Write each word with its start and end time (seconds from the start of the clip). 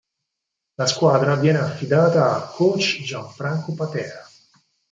La 0.79 0.87
squadra 0.87 1.35
viene 1.35 1.59
affidata 1.59 2.35
a 2.35 2.47
Coach 2.47 3.03
Gianfranco 3.03 3.75
Patera. 3.75 4.25